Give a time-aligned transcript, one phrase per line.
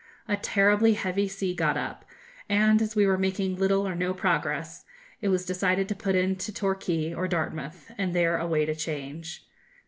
[0.27, 2.05] A terribly heavy sea got up;
[2.49, 4.83] and, as we were making little or no progress,
[5.21, 9.45] it was decided to put in to Torquay or Dartmouth, and there await a change.